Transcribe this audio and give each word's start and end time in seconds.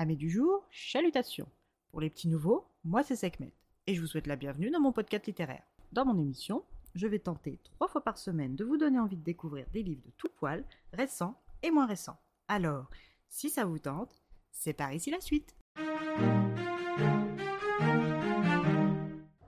Amis 0.00 0.16
du 0.16 0.30
jour, 0.30 0.64
chalutations. 0.70 1.48
Pour 1.90 2.00
les 2.00 2.08
petits 2.08 2.28
nouveaux, 2.28 2.68
moi 2.84 3.02
c'est 3.02 3.16
Sekhmet 3.16 3.52
et 3.88 3.96
je 3.96 4.00
vous 4.00 4.06
souhaite 4.06 4.28
la 4.28 4.36
bienvenue 4.36 4.70
dans 4.70 4.78
mon 4.78 4.92
podcast 4.92 5.26
littéraire. 5.26 5.64
Dans 5.90 6.04
mon 6.04 6.16
émission, 6.16 6.62
je 6.94 7.08
vais 7.08 7.18
tenter 7.18 7.58
trois 7.64 7.88
fois 7.88 8.04
par 8.04 8.16
semaine 8.16 8.54
de 8.54 8.64
vous 8.64 8.76
donner 8.76 9.00
envie 9.00 9.16
de 9.16 9.24
découvrir 9.24 9.66
des 9.72 9.82
livres 9.82 10.04
de 10.06 10.12
tout 10.16 10.28
poil, 10.36 10.64
récents 10.92 11.34
et 11.64 11.72
moins 11.72 11.86
récents. 11.86 12.16
Alors, 12.46 12.88
si 13.28 13.50
ça 13.50 13.64
vous 13.64 13.80
tente, 13.80 14.22
c'est 14.52 14.72
par 14.72 14.92
ici 14.92 15.10
la 15.10 15.20
suite. 15.20 15.56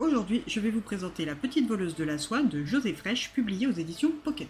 Aujourd'hui, 0.01 0.43
je 0.49 0.59
vais 0.59 0.73
vous 0.73 0.81
présenter 0.81 1.27
La 1.27 1.37
petite 1.37 1.69
voleuse 1.69 1.95
de 1.95 2.03
la 2.03 2.19
soie 2.19 2.43
de 2.43 2.65
José 2.65 2.93
Fraîche, 2.93 3.33
publiée 3.33 3.69
aux 3.69 3.73
éditions 3.73 4.11
Pocket. 4.25 4.49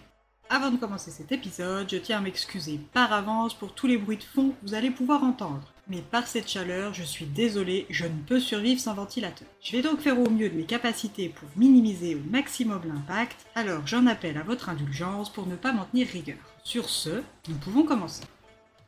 Avant 0.53 0.69
de 0.69 0.75
commencer 0.75 1.11
cet 1.11 1.31
épisode, 1.31 1.89
je 1.89 1.95
tiens 1.95 2.17
à 2.17 2.21
m'excuser 2.21 2.77
par 2.91 3.13
avance 3.13 3.53
pour 3.53 3.73
tous 3.73 3.87
les 3.87 3.97
bruits 3.97 4.17
de 4.17 4.23
fond 4.23 4.49
que 4.49 4.67
vous 4.67 4.73
allez 4.73 4.91
pouvoir 4.91 5.23
entendre. 5.23 5.71
Mais 5.87 6.01
par 6.01 6.27
cette 6.27 6.49
chaleur, 6.49 6.93
je 6.93 7.03
suis 7.03 7.25
désolée, 7.25 7.85
je 7.89 8.03
ne 8.03 8.21
peux 8.27 8.41
survivre 8.41 8.81
sans 8.81 8.93
ventilateur. 8.93 9.47
Je 9.61 9.71
vais 9.71 9.81
donc 9.81 10.01
faire 10.01 10.19
au 10.19 10.29
mieux 10.29 10.49
de 10.49 10.57
mes 10.57 10.65
capacités 10.65 11.29
pour 11.29 11.47
minimiser 11.55 12.15
au 12.15 12.29
maximum 12.29 12.81
l'impact, 12.85 13.45
alors 13.55 13.87
j'en 13.87 14.07
appelle 14.07 14.37
à 14.37 14.43
votre 14.43 14.67
indulgence 14.67 15.31
pour 15.31 15.47
ne 15.47 15.55
pas 15.55 15.71
m'en 15.71 15.85
tenir 15.85 16.09
rigueur. 16.09 16.35
Sur 16.65 16.89
ce, 16.89 17.21
nous 17.47 17.55
pouvons 17.55 17.83
commencer. 17.83 18.23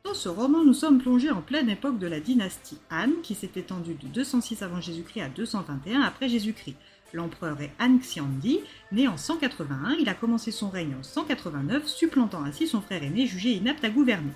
Dans 0.03 0.13
ce 0.13 0.27
roman, 0.27 0.65
nous 0.65 0.73
sommes 0.73 0.99
plongés 0.99 1.31
en 1.31 1.41
pleine 1.41 1.69
époque 1.69 1.97
de 1.97 2.07
la 2.07 2.19
dynastie 2.19 2.77
Han, 2.91 3.21
qui 3.23 3.35
s'est 3.35 3.51
étendue 3.55 3.93
de 3.93 4.07
206 4.07 4.61
avant 4.63 4.81
Jésus-Christ 4.81 5.21
à 5.21 5.29
221 5.29 6.01
après 6.01 6.27
Jésus-Christ. 6.27 6.75
L'empereur 7.13 7.61
est 7.61 7.71
Han 7.79 7.99
Xiandi, 7.99 8.61
né 8.91 9.07
en 9.07 9.17
181, 9.17 9.97
il 9.99 10.09
a 10.09 10.15
commencé 10.15 10.51
son 10.51 10.69
règne 10.69 10.95
en 10.99 11.03
189, 11.03 11.87
supplantant 11.87 12.43
ainsi 12.43 12.67
son 12.67 12.81
frère 12.81 13.03
aîné 13.03 13.27
jugé 13.27 13.51
inapte 13.51 13.83
à 13.83 13.91
gouverner. 13.91 14.33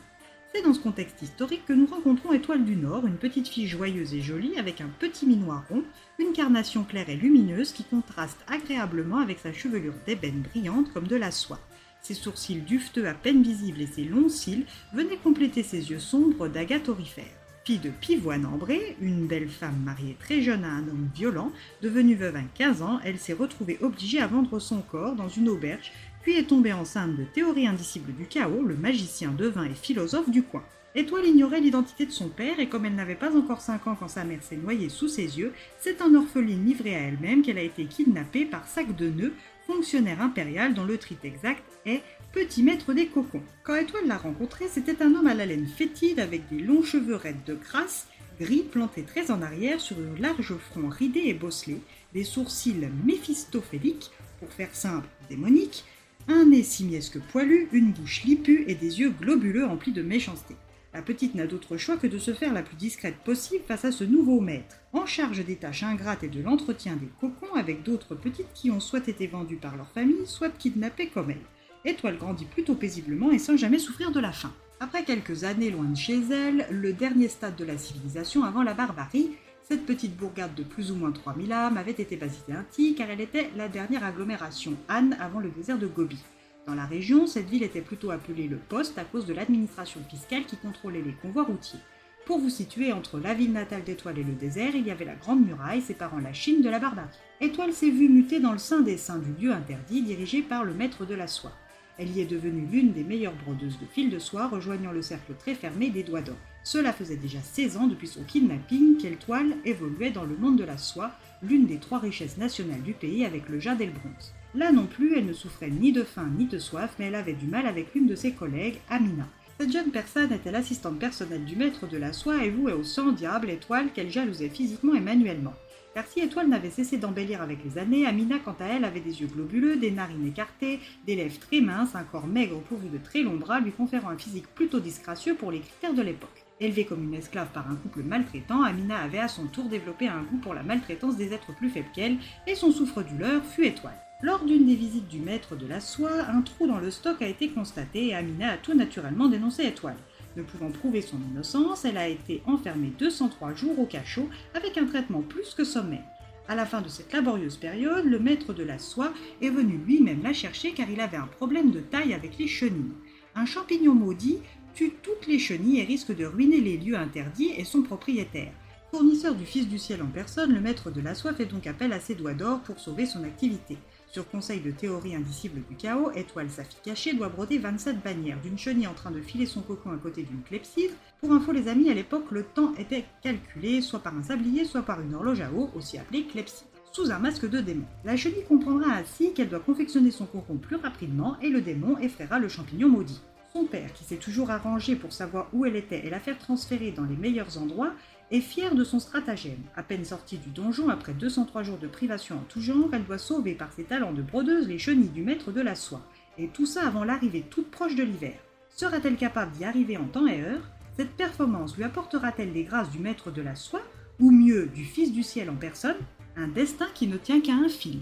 C'est 0.54 0.62
dans 0.62 0.74
ce 0.74 0.80
contexte 0.80 1.22
historique 1.24 1.66
que 1.66 1.74
nous 1.74 1.88
rencontrons 1.88 2.34
Étoile 2.34 2.64
du 2.64 2.76
Nord, 2.76 3.08
une 3.08 3.18
petite 3.18 3.48
fille 3.48 3.68
joyeuse 3.68 4.14
et 4.14 4.22
jolie 4.22 4.58
avec 4.60 4.80
un 4.80 4.90
petit 5.00 5.26
minois 5.26 5.66
rond, 5.70 5.84
une 6.20 6.34
carnation 6.34 6.84
claire 6.84 7.10
et 7.10 7.16
lumineuse 7.16 7.74
qui 7.74 7.84
contraste 7.84 8.46
agréablement 8.48 9.18
avec 9.18 9.40
sa 9.40 9.52
chevelure 9.52 9.96
d'ébène 10.06 10.44
brillante 10.44 10.94
comme 10.94 11.08
de 11.08 11.16
la 11.16 11.32
soie. 11.32 11.60
Ses 12.02 12.14
sourcils 12.14 12.62
dufteux 12.62 13.08
à 13.08 13.14
peine 13.16 13.42
visibles 13.42 13.82
et 13.82 13.88
ses 13.88 14.04
longs 14.04 14.30
cils 14.30 14.66
venaient 14.94 15.18
compléter 15.18 15.64
ses 15.64 15.90
yeux 15.90 16.00
sombres 16.00 16.48
d'agate 16.48 16.90
aurifère. 16.90 17.47
Fille 17.68 17.80
de 17.80 17.90
Pivoine 17.90 18.46
Ambré, 18.46 18.96
une 19.02 19.28
belle 19.28 19.50
femme 19.50 19.82
mariée 19.84 20.16
très 20.18 20.42
jeune 20.42 20.64
à 20.64 20.70
un 20.70 20.88
homme 20.88 21.10
violent, 21.14 21.52
devenue 21.82 22.16
veuve 22.16 22.38
à 22.38 22.42
15 22.58 22.82
ans, 22.82 23.02
elle 23.04 23.18
s'est 23.18 23.34
retrouvée 23.34 23.78
obligée 23.82 24.22
à 24.22 24.28
vendre 24.28 24.58
son 24.60 24.80
corps 24.80 25.16
dans 25.16 25.28
une 25.28 25.50
auberge, 25.50 25.92
puis 26.22 26.38
est 26.38 26.48
tombée 26.48 26.72
enceinte 26.72 27.18
de 27.18 27.26
Théorie 27.26 27.68
indicible 27.68 28.14
du 28.14 28.26
chaos, 28.26 28.64
le 28.64 28.78
magicien 28.78 29.32
devin 29.32 29.66
et 29.66 29.76
philosophe 29.76 30.30
du 30.30 30.44
coin. 30.44 30.64
Étoile 30.96 31.26
ignorait 31.26 31.60
l'identité 31.60 32.06
de 32.06 32.12
son 32.12 32.30
père 32.30 32.58
et 32.62 32.70
comme 32.70 32.86
elle 32.86 32.96
n'avait 32.96 33.16
pas 33.16 33.36
encore 33.36 33.60
5 33.60 33.86
ans 33.88 33.98
quand 34.00 34.08
sa 34.08 34.24
mère 34.24 34.42
s'est 34.44 34.56
noyée 34.56 34.88
sous 34.88 35.10
ses 35.10 35.38
yeux, 35.38 35.52
c'est 35.78 36.02
en 36.02 36.16
orpheline 36.16 36.66
livrée 36.66 36.96
à 36.96 37.00
elle-même 37.00 37.42
qu'elle 37.42 37.58
a 37.58 37.64
été 37.64 37.84
kidnappée 37.84 38.46
par 38.46 38.66
Sac 38.66 38.96
de 38.96 39.10
Nœud, 39.10 39.34
fonctionnaire 39.66 40.22
impérial 40.22 40.74
dont 40.74 40.86
le 40.86 40.98
trait 40.98 41.18
exact 41.26 41.66
est 41.86 42.02
petit 42.32 42.64
maître 42.64 42.94
des 42.94 43.08
cocons. 43.08 43.44
Quand 43.64 43.76
Étoile 43.76 44.08
l'a 44.08 44.18
rencontré, 44.18 44.66
c'était 44.70 45.02
un 45.02 45.16
homme 45.16 45.28
à 45.28 45.34
la 45.34 45.46
laine 45.46 45.68
fétide 45.68 46.20
avec 46.20 46.48
des 46.50 46.60
longs 46.60 46.84
cheveux 46.84 47.16
raides 47.16 47.44
de 47.46 47.56
crasse, 47.56 48.08
gris 48.40 48.64
plantés 48.64 49.04
très 49.04 49.32
en 49.32 49.42
arrière 49.42 49.80
sur 49.80 49.98
un 49.98 50.20
large 50.20 50.56
front 50.56 50.90
ridé 50.90 51.22
et 51.26 51.34
bosselé, 51.34 51.80
des 52.14 52.24
sourcils 52.24 52.76
méphistophéliques, 53.06 54.12
pour 54.40 54.52
faire 54.52 54.74
simple, 54.74 55.08
démoniques, 55.30 55.86
un 56.28 56.46
nez 56.46 56.64
simiesque 56.64 57.20
poilu, 57.32 57.68
une 57.72 57.92
bouche 57.92 58.24
lipue 58.24 58.66
et 58.68 58.76
des 58.76 59.00
yeux 59.00 59.10
globuleux 59.10 59.66
emplis 59.66 59.94
de 59.94 60.02
méchanceté. 60.02 60.56
La 60.94 61.02
petite 61.02 61.36
n'a 61.36 61.48
d'autre 61.48 61.78
choix 61.78 61.98
que 61.98 62.08
de 62.08 62.18
se 62.18 62.34
faire 62.34 62.54
la 62.54 62.64
plus 62.64 62.76
discrète 62.76 63.18
possible 63.18 63.64
face 63.68 63.86
à 63.86 63.92
ce 63.92 64.04
nouveau 64.04 64.40
maître, 64.40 64.78
en 64.94 65.06
charge 65.06 65.46
des 65.46 65.56
tâches 65.56 65.84
ingrates 65.84 66.24
et 66.24 66.28
de 66.28 66.42
l'entretien 66.42 66.96
des 66.96 67.10
cocons 67.20 67.56
avec 67.56 67.84
d'autres 67.84 68.16
petites 68.16 68.52
qui 68.54 68.72
ont 68.72 68.80
soit 68.80 69.08
été 69.08 69.28
vendues 69.28 69.58
par 69.58 69.76
leur 69.76 69.92
famille, 69.92 70.26
soit 70.26 70.50
kidnappées 70.50 71.10
comme 71.10 71.32
elle. 71.32 71.46
Étoile 71.86 72.18
grandit 72.18 72.46
plutôt 72.46 72.76
paisiblement 72.76 73.32
et 73.32 73.40
sans 73.40 73.58
jamais 73.58 73.80
souffrir 73.80 74.12
de 74.12 74.20
la 74.20 74.32
faim. 74.32 74.52
Après 74.80 75.04
quelques 75.04 75.44
années 75.44 75.72
loin 75.72 75.86
de 75.86 75.96
chez 75.96 76.22
elle, 76.32 76.68
le 76.70 76.94
dernier 76.94 77.28
stade 77.28 77.56
de 77.56 77.66
la 77.66 77.78
civilisation 77.78 78.44
avant 78.44 78.64
la 78.64 78.74
barbarie, 78.74 79.32
cette 79.64 79.86
petite 79.86 80.16
bourgade 80.16 80.56
de 80.56 80.64
plus 80.64 80.92
ou 80.92 80.96
moins 80.96 81.12
3000 81.12 81.52
âmes 81.52 81.78
avait 81.78 81.92
été 81.92 82.16
baptisée 82.16 82.54
ainsi 82.54 82.96
car 82.96 83.10
elle 83.10 83.22
était 83.22 83.50
la 83.56 83.68
dernière 83.68 84.04
agglomération 84.04 84.78
Han 84.90 85.12
avant 85.20 85.40
le 85.40 85.50
désert 85.50 85.78
de 85.78 85.88
Gobi. 85.88 86.20
Dans 86.68 86.76
la 86.76 86.86
région, 86.86 87.28
cette 87.28 87.50
ville 87.50 87.64
était 87.64 87.82
plutôt 87.82 88.12
appelée 88.12 88.48
le 88.48 88.58
poste 88.58 88.98
à 88.98 89.04
cause 89.04 89.26
de 89.26 89.34
l'administration 89.34 90.02
fiscale 90.10 90.46
qui 90.46 90.58
contrôlait 90.58 91.02
les 91.02 91.14
convois 91.14 91.44
routiers. 91.44 91.80
Pour 92.26 92.40
vous 92.40 92.50
situer 92.50 92.92
entre 92.92 93.20
la 93.20 93.34
ville 93.34 93.54
natale 93.54 93.86
d'Étoile 93.86 94.20
et 94.20 94.24
le 94.24 94.34
désert, 94.34 94.76
il 94.76 94.86
y 94.86 94.92
avait 94.92 95.06
la 95.06 95.16
Grande 95.16 95.46
Muraille 95.46 95.82
séparant 95.82 96.20
la 96.20 96.34
Chine 96.34 96.62
de 96.62 96.70
la 96.70 96.80
barbarie. 96.80 97.08
Étoile 97.40 97.72
s'est 97.72 97.90
vue 97.90 98.10
muter 98.10 98.42
dans 98.42 98.52
le 98.52 98.58
sein 98.58 98.82
des 98.82 98.98
saints 98.98 99.20
du 99.20 99.32
lieu 99.42 99.54
interdit 99.54 100.02
dirigé 100.02 100.42
par 100.42 100.66
le 100.66 100.74
maître 100.74 101.06
de 101.06 101.16
la 101.16 101.28
soie. 101.28 101.54
Elle 102.00 102.16
y 102.16 102.22
est 102.22 102.26
devenue 102.26 102.68
l'une 102.72 102.94
des 102.94 103.04
meilleures 103.04 103.36
brodeuses 103.36 103.80
de 103.80 103.86
fil 103.86 104.10
de 104.10 104.20
soie, 104.20 104.48
rejoignant 104.48 104.92
le 104.92 105.02
cercle 105.02 105.34
très 105.40 105.56
fermé 105.56 105.90
des 105.90 106.04
doigts 106.04 106.22
d'or. 106.22 106.38
Cela 106.64 106.94
faisait 106.94 107.16
déjà 107.16 107.42
16 107.42 107.78
ans 107.78 107.88
depuis 107.88 108.08
son 108.08 108.24
kidnapping 108.24 108.98
qu'Étoile 108.98 109.56
évoluait 109.66 110.12
dans 110.12 110.26
le 110.26 110.38
monde 110.38 110.58
de 110.58 110.64
la 110.64 110.78
soie, 110.78 111.12
l'une 111.42 111.66
des 111.66 111.78
trois 111.78 112.00
richesses 112.00 112.38
nationales 112.38 112.82
du 112.84 112.94
pays 112.94 113.26
avec 113.26 113.50
le 113.50 113.60
jade 113.60 113.82
et 113.82 113.86
le 113.86 113.94
bronze. 113.94 114.34
Là 114.54 114.72
non 114.72 114.86
plus, 114.86 115.18
elle 115.18 115.26
ne 115.26 115.34
souffrait 115.34 115.70
ni 115.70 115.92
de 115.92 116.04
faim 116.04 116.30
ni 116.38 116.46
de 116.46 116.60
soif, 116.60 116.96
mais 117.00 117.06
elle 117.06 117.16
avait 117.16 117.34
du 117.34 117.48
mal 117.48 117.66
avec 117.66 117.94
l'une 117.96 118.08
de 118.08 118.16
ses 118.16 118.34
collègues, 118.34 118.80
Amina. 118.90 119.28
Cette 119.60 119.72
jeune 119.72 119.90
personne 119.90 120.32
était 120.32 120.52
l'assistante 120.52 121.00
personnelle 121.00 121.46
du 121.46 121.56
maître 121.56 121.88
de 121.88 121.98
la 121.98 122.14
soie 122.14 122.44
et 122.44 122.52
vouait 122.52 122.74
au 122.74 122.84
sang 122.84 123.12
diable 123.12 123.50
Étoile 123.50 123.92
qu'elle 123.92 124.12
jalousait 124.12 124.50
physiquement 124.50 124.94
et 124.94 125.00
manuellement. 125.00 125.54
Car 125.98 126.06
si 126.06 126.20
Étoile 126.20 126.48
n'avait 126.48 126.70
cessé 126.70 127.00
d'embellir 127.00 127.42
avec 127.42 127.58
les 127.66 127.80
années, 127.80 128.06
Amina, 128.06 128.38
quant 128.38 128.56
à 128.60 128.66
elle, 128.66 128.86
avait 128.86 129.00
des 129.00 129.20
yeux 129.22 129.26
globuleux, 129.26 129.78
des 129.78 129.90
narines 129.90 130.28
écartées, 130.28 130.80
des 131.08 131.16
lèvres 131.16 131.40
très 131.40 131.60
minces, 131.60 131.96
un 131.96 132.04
corps 132.04 132.28
maigre 132.28 132.62
pourvu 132.70 132.90
de 132.90 133.00
très 133.00 133.24
longs 133.24 133.38
bras, 133.38 133.60
lui 133.60 133.72
conférant 133.72 134.10
un 134.10 134.18
physique 134.20 134.46
plutôt 134.54 134.80
disgracieux 134.80 135.34
pour 135.34 135.50
les 135.50 135.60
critères 135.60 135.96
de 135.96 136.04
l'époque. 136.04 136.46
Élevée 136.60 136.86
comme 136.86 137.04
une 137.04 137.16
esclave 137.16 137.50
par 137.52 137.68
un 137.68 137.76
couple 137.78 138.04
maltraitant, 138.04 138.62
Amina 138.62 139.00
avait 139.00 139.18
à 139.18 139.28
son 139.28 139.48
tour 139.48 139.70
développé 139.70 140.08
un 140.08 140.22
goût 140.22 140.38
pour 140.38 140.54
la 140.54 140.62
maltraitance 140.62 141.18
des 141.18 141.34
êtres 141.34 141.56
plus 141.56 141.72
faibles 141.72 141.90
qu'elle, 141.96 142.18
et 142.46 142.54
son 142.54 142.72
souffre-douleur 142.72 143.44
fut 143.44 143.66
Étoile. 143.66 144.00
Lors 144.22 144.46
d'une 144.46 144.68
des 144.68 144.76
visites 144.76 145.08
du 145.08 145.20
maître 145.20 145.56
de 145.56 145.66
la 145.66 145.80
soie, 145.80 146.26
un 146.30 146.42
trou 146.44 146.68
dans 146.68 146.80
le 146.80 146.92
stock 146.92 147.20
a 147.24 147.28
été 147.28 147.50
constaté 147.50 148.10
et 148.10 148.16
Amina 148.16 148.52
a 148.52 148.58
tout 148.58 148.76
naturellement 148.76 149.30
dénoncé 149.30 149.64
Étoile. 149.64 149.98
Ne 150.38 150.44
pouvant 150.44 150.70
prouver 150.70 151.02
son 151.02 151.18
innocence, 151.32 151.84
elle 151.84 151.98
a 151.98 152.08
été 152.08 152.44
enfermée 152.46 152.94
203 153.00 153.56
jours 153.56 153.80
au 153.80 153.88
cachot 153.88 154.30
avec 154.54 154.78
un 154.78 154.86
traitement 154.86 155.24
plus 155.24 155.56
que 155.56 155.64
sommaire. 155.64 156.06
À 156.48 156.54
la 156.54 156.68
fin 156.68 156.82
de 156.82 156.90
cette 156.90 157.12
laborieuse 157.12 157.58
période, 157.58 158.06
le 158.06 158.20
maître 158.20 158.54
de 158.54 158.62
la 158.62 158.78
soie 158.78 159.12
est 159.42 159.50
venu 159.50 159.80
lui-même 159.84 160.22
la 160.22 160.34
chercher 160.34 160.74
car 160.74 160.92
il 160.92 161.02
avait 161.02 161.18
un 161.18 161.26
problème 161.26 161.72
de 161.72 161.80
taille 161.80 162.14
avec 162.14 162.38
les 162.38 162.48
chenilles. 162.48 162.94
Un 163.34 163.48
champignon 163.48 163.96
maudit 163.96 164.38
tue 164.76 164.92
toutes 165.02 165.26
les 165.26 165.40
chenilles 165.40 165.80
et 165.80 165.86
risque 165.86 166.16
de 166.16 166.26
ruiner 166.26 166.62
les 166.62 166.78
lieux 166.78 166.98
interdits 166.98 167.54
et 167.58 167.64
son 167.64 167.82
propriétaire. 167.82 168.54
Fournisseur 168.92 169.36
du 169.36 169.46
Fils 169.46 169.68
du 169.68 169.78
ciel 169.78 170.02
en 170.02 170.08
personne, 170.08 170.54
le 170.54 170.62
maître 170.62 170.92
de 170.92 171.02
la 171.02 171.14
soie 171.14 171.34
fait 171.34 171.46
donc 171.46 171.68
appel 171.68 171.92
à 171.92 172.00
ses 172.00 172.16
doigts 172.16 172.34
d'or 172.34 172.62
pour 172.62 172.80
sauver 172.80 173.06
son 173.06 173.26
activité. 173.26 173.78
Sur 174.10 174.30
conseil 174.30 174.62
de 174.62 174.72
théorie 174.72 175.14
indicible 175.14 175.62
du 175.70 175.76
chaos, 175.76 176.10
Étoile, 176.16 176.50
sa 176.50 176.64
fille 176.64 176.80
cachée, 176.86 177.14
doit 177.14 177.28
broder 177.28 177.58
27 177.58 178.02
bannières, 178.02 178.40
d'une 178.42 178.58
chenille 178.58 178.88
en 178.88 178.94
train 178.94 179.12
de 179.12 179.20
filer 179.20 179.46
son 179.46 179.62
cocon 179.62 179.92
à 179.92 179.98
côté 179.98 180.24
d'une 180.24 180.42
clepsydre. 180.42 180.94
Pour 181.20 181.34
info, 181.34 181.52
les 181.52 181.68
amis, 181.68 181.90
à 181.90 181.94
l'époque, 181.94 182.32
le 182.32 182.44
temps 182.44 182.74
était 182.78 183.04
calculé 183.22 183.82
soit 183.82 184.00
par 184.00 184.16
un 184.16 184.24
sablier, 184.24 184.64
soit 184.64 184.84
par 184.84 185.02
une 185.02 185.16
horloge 185.16 185.42
à 185.42 185.52
eau, 185.52 185.70
aussi 185.76 185.98
appelée 185.98 186.26
clepsydre, 186.26 186.70
sous 186.94 187.12
un 187.12 187.20
masque 187.20 187.50
de 187.50 187.60
démon. 187.60 187.86
La 188.06 188.16
chenille 188.16 188.46
comprendra 188.48 188.94
ainsi 188.94 189.34
qu'elle 189.34 189.50
doit 189.50 189.60
confectionner 189.60 190.12
son 190.12 190.28
cocon 190.28 190.56
plus 190.56 190.78
rapidement 190.78 191.36
et 191.42 191.50
le 191.50 191.60
démon 191.60 191.98
effraiera 191.98 192.40
le 192.40 192.48
champignon 192.48 192.88
maudit. 192.88 193.20
Son 193.54 193.66
père, 193.66 193.92
qui 193.94 194.04
s'est 194.04 194.18
toujours 194.18 194.52
arrangé 194.52 194.96
pour 194.96 195.12
savoir 195.12 195.48
où 195.52 195.66
elle 195.66 195.76
était 195.76 196.06
et 196.06 196.10
la 196.10 196.20
faire 196.20 196.38
transférer 196.38 196.92
dans 196.92 197.06
les 197.06 197.16
meilleurs 197.16 197.58
endroits, 197.58 197.94
est 198.32 198.42
fière 198.42 198.76
de 198.76 198.84
son 198.84 199.00
stratagème. 199.00 199.62
À 199.76 199.84
peine 199.84 200.06
sortie 200.06 200.38
du 200.38 200.50
donjon, 200.50 200.90
après 200.90 201.14
203 201.14 201.64
jours 201.64 201.78
de 201.78 201.88
privation 201.88 202.36
en 202.36 202.44
tout 202.50 202.62
genre, 202.62 202.90
elle 202.94 203.06
doit 203.06 203.18
sauver 203.18 203.54
par 203.54 203.72
ses 203.72 203.84
talents 203.84 204.14
de 204.14 204.22
brodeuse 204.22 204.68
les 204.68 204.80
chenilles 204.80 205.10
du 205.10 205.24
maître 205.24 205.52
de 205.52 205.62
la 205.62 205.76
soie. 205.76 206.02
Et 206.38 206.50
tout 206.50 206.66
ça 206.66 206.86
avant 206.86 207.04
l'arrivée 207.04 207.46
toute 207.50 207.72
proche 207.72 207.96
de 207.96 208.04
l'hiver. 208.04 208.38
Sera-t-elle 208.70 209.16
capable 209.16 209.52
d'y 209.54 209.66
arriver 209.66 209.98
en 209.98 210.06
temps 210.06 210.28
et 210.28 210.42
heure? 210.42 210.70
Cette 210.98 211.16
performance 211.16 211.78
lui 211.78 211.84
apportera-t-elle 211.84 212.54
les 212.54 212.64
grâces 212.64 212.92
du 212.92 213.00
maître 213.00 213.32
de 213.32 213.42
la 213.42 213.56
soie, 213.56 213.82
ou 214.20 214.32
mieux 214.32 214.68
du 214.68 214.84
Fils 214.84 215.12
du 215.14 215.24
ciel 215.24 215.50
en 215.50 215.56
personne, 215.56 215.98
un 216.36 216.48
destin 216.48 216.88
qui 216.94 217.08
ne 217.08 217.18
tient 217.18 217.42
qu'à 217.42 217.54
un 217.54 217.70
fil 217.70 218.02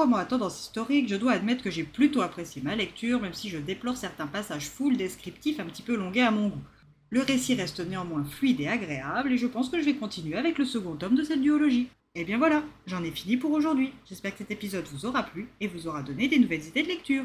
roman 0.00 0.16
à 0.16 0.24
tendance 0.24 0.62
historique, 0.62 1.10
je 1.10 1.16
dois 1.16 1.32
admettre 1.32 1.62
que 1.62 1.70
j'ai 1.70 1.84
plutôt 1.84 2.22
apprécié 2.22 2.62
ma 2.62 2.74
lecture, 2.74 3.20
même 3.20 3.34
si 3.34 3.50
je 3.50 3.58
déplore 3.58 3.98
certains 3.98 4.26
passages 4.26 4.66
full 4.66 4.96
descriptifs 4.96 5.60
un 5.60 5.66
petit 5.66 5.82
peu 5.82 5.94
longués 5.94 6.22
à 6.22 6.30
mon 6.30 6.48
goût. 6.48 6.62
Le 7.10 7.20
récit 7.20 7.54
reste 7.54 7.80
néanmoins 7.80 8.24
fluide 8.24 8.60
et 8.60 8.66
agréable, 8.66 9.30
et 9.30 9.36
je 9.36 9.46
pense 9.46 9.68
que 9.68 9.78
je 9.78 9.84
vais 9.84 9.96
continuer 9.96 10.38
avec 10.38 10.56
le 10.56 10.64
second 10.64 10.96
tome 10.96 11.16
de 11.16 11.22
cette 11.22 11.42
duologie. 11.42 11.88
Et 12.14 12.24
bien 12.24 12.38
voilà, 12.38 12.62
j'en 12.86 13.04
ai 13.04 13.10
fini 13.10 13.36
pour 13.36 13.50
aujourd'hui. 13.52 13.92
J'espère 14.08 14.32
que 14.32 14.38
cet 14.38 14.50
épisode 14.50 14.86
vous 14.90 15.04
aura 15.04 15.22
plu 15.22 15.48
et 15.60 15.68
vous 15.68 15.86
aura 15.86 16.02
donné 16.02 16.28
des 16.28 16.38
nouvelles 16.38 16.66
idées 16.66 16.82
de 16.82 16.88
lecture. 16.88 17.24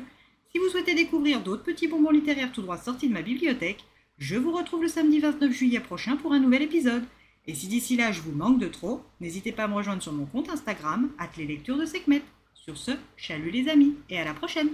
Si 0.52 0.60
vous 0.60 0.68
souhaitez 0.68 0.96
découvrir 0.96 1.42
d'autres 1.42 1.64
petits 1.64 1.88
bonbons 1.88 2.12
littéraires 2.12 2.52
tout 2.52 2.62
droit 2.62 2.78
sortis 2.78 3.08
de 3.08 3.14
ma 3.14 3.22
bibliothèque, 3.22 3.86
je 4.18 4.36
vous 4.36 4.52
retrouve 4.52 4.82
le 4.82 4.90
samedi 4.90 5.20
29 5.20 5.50
juillet 5.50 5.80
prochain 5.80 6.18
pour 6.18 6.34
un 6.34 6.40
nouvel 6.40 6.64
épisode. 6.64 7.04
Et 7.48 7.54
si 7.54 7.68
d'ici 7.68 7.96
là 7.96 8.12
je 8.12 8.20
vous 8.20 8.34
manque 8.34 8.60
de 8.60 8.68
trop, 8.68 9.02
n'hésitez 9.22 9.54
pas 9.54 9.64
à 9.64 9.68
me 9.70 9.76
rejoindre 9.76 10.04
sur 10.04 10.12
mon 10.12 10.26
compte 10.26 10.50
Instagram, 10.50 11.10
les 11.38 11.46
lectures 11.46 11.78
de 11.78 11.86
Sekhmet. 11.86 12.22
Sur 12.66 12.78
ce, 12.78 12.94
chalut 13.16 13.52
les 13.52 13.70
amis, 13.70 13.96
et 14.10 14.20
à 14.20 14.26
la 14.26 14.34
prochaine 14.34 14.70